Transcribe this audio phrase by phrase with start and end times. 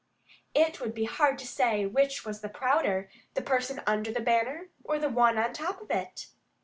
[0.55, 4.69] It would be hard to say which was the prouder the person under the banner
[4.83, 6.25] or the one on top of it.